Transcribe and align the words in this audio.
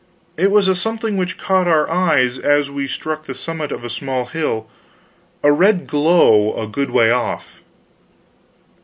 This 0.35 0.47
was 0.49 0.67
a 0.67 0.73
something 0.73 1.15
which 1.15 1.37
caught 1.37 1.67
our 1.67 1.87
eyes 1.87 2.39
as 2.39 2.71
we 2.71 2.87
struck 2.87 3.25
the 3.25 3.35
summit 3.35 3.71
of 3.71 3.83
a 3.85 3.89
small 3.91 4.25
hill 4.25 4.67
a 5.43 5.51
red 5.51 5.85
glow, 5.85 6.59
a 6.59 6.65
good 6.65 6.89
way 6.89 7.11
off. 7.11 7.61